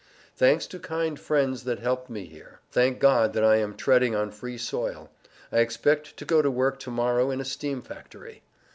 [0.35, 2.57] Thanks to kind friends that helped me here.
[2.71, 5.11] Thank God that I am treading on free soil.
[5.51, 8.41] I expect to go to work to morrow in a steam factory.